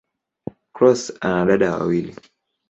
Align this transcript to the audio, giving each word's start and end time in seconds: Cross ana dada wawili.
Cross 0.75 1.11
ana 1.29 1.45
dada 1.61 1.75
wawili. 1.77 2.13